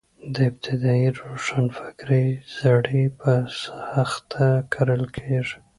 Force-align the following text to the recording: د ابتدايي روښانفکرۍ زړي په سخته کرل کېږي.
د 0.35 0.35
ابتدايي 0.49 1.09
روښانفکرۍ 1.21 2.27
زړي 2.59 3.03
په 3.19 3.31
سخته 3.63 4.47
کرل 4.73 5.03
کېږي. 5.17 5.57